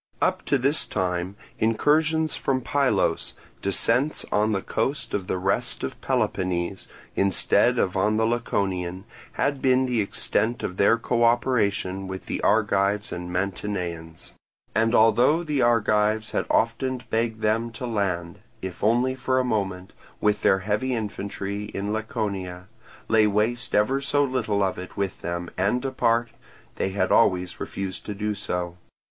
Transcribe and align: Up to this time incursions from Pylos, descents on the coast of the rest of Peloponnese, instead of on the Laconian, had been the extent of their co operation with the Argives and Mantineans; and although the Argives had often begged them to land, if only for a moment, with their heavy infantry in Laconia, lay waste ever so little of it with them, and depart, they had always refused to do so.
Up 0.19 0.43
to 0.45 0.57
this 0.57 0.87
time 0.87 1.35
incursions 1.59 2.35
from 2.35 2.61
Pylos, 2.61 3.35
descents 3.61 4.25
on 4.31 4.51
the 4.51 4.63
coast 4.63 5.13
of 5.13 5.27
the 5.27 5.37
rest 5.37 5.83
of 5.83 6.01
Peloponnese, 6.01 6.87
instead 7.15 7.77
of 7.77 7.95
on 7.95 8.17
the 8.17 8.25
Laconian, 8.25 9.05
had 9.33 9.61
been 9.61 9.85
the 9.85 10.01
extent 10.01 10.63
of 10.63 10.77
their 10.77 10.97
co 10.97 11.23
operation 11.23 12.07
with 12.07 12.25
the 12.25 12.41
Argives 12.41 13.11
and 13.11 13.29
Mantineans; 13.31 14.31
and 14.73 14.95
although 14.95 15.43
the 15.43 15.61
Argives 15.61 16.31
had 16.31 16.47
often 16.49 17.03
begged 17.11 17.41
them 17.41 17.71
to 17.73 17.85
land, 17.85 18.39
if 18.59 18.83
only 18.83 19.13
for 19.13 19.37
a 19.37 19.43
moment, 19.43 19.93
with 20.19 20.41
their 20.41 20.61
heavy 20.65 20.95
infantry 20.95 21.65
in 21.75 21.93
Laconia, 21.93 22.67
lay 23.07 23.27
waste 23.27 23.75
ever 23.75 24.01
so 24.01 24.23
little 24.23 24.63
of 24.63 24.79
it 24.79 24.97
with 24.97 25.21
them, 25.21 25.47
and 25.59 25.79
depart, 25.83 26.29
they 26.77 26.89
had 26.89 27.11
always 27.11 27.59
refused 27.59 28.03
to 28.07 28.15
do 28.15 28.33
so. 28.33 28.77